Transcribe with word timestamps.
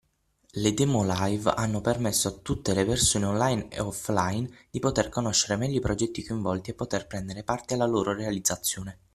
Le 0.63 0.73
demo 0.73 1.03
live 1.05 1.51
hanno 1.51 1.79
permesso 1.79 2.27
a 2.27 2.31
tutte 2.41 2.73
le 2.73 2.83
persone 2.87 3.25
Online 3.27 3.67
e 3.69 3.81
Offline 3.81 4.49
di 4.71 4.79
poter 4.79 5.09
conoscere 5.09 5.57
meglio 5.57 5.77
i 5.77 5.79
progetti 5.79 6.25
coinvolti 6.25 6.71
e 6.71 6.73
poter 6.73 7.05
prendere 7.05 7.43
parte 7.43 7.75
alla 7.75 7.85
loro 7.85 8.11
realizzazione. 8.11 8.97